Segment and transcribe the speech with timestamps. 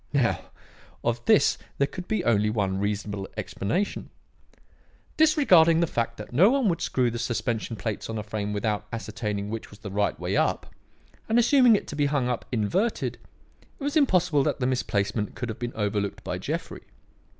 [0.13, 0.45] "Now,
[1.03, 4.09] of this there could be only one reasonable explanation.
[5.15, 8.87] Disregarding the fact that no one would screw the suspension plates on a frame without
[8.91, 10.73] ascertaining which was the right way up,
[11.29, 13.19] and assuming it to be hung up inverted,
[13.79, 16.81] it was impossible that the misplacement could have been overlooked by Jeffrey.